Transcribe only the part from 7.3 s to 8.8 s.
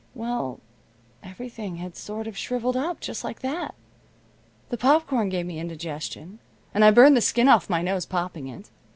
off my nose popping it.